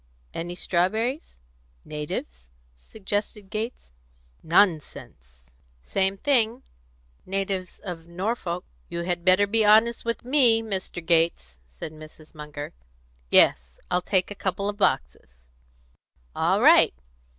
"Any 0.33 0.55
strawberries? 0.55 1.39
natives?" 1.85 2.49
suggested 2.75 3.51
Gates. 3.51 3.91
"Nonsense!" 4.41 5.45
"Same 5.83 6.17
thing; 6.17 6.63
natives 7.23 7.77
of 7.77 8.07
Norfolk." 8.07 8.65
"You 8.89 9.01
had 9.03 9.23
better 9.23 9.45
be 9.45 9.63
honest 9.63 10.03
with 10.03 10.25
me, 10.25 10.63
Mr. 10.63 11.05
Gates," 11.05 11.59
said 11.67 11.91
Mrs. 11.91 12.33
Munger. 12.33 12.73
"Yes, 13.29 13.79
I'll 13.91 14.01
take 14.01 14.31
a 14.31 14.41
couple 14.41 14.67
of 14.67 14.77
boxes." 14.77 15.43
"All 16.35 16.59
right! 16.61 16.95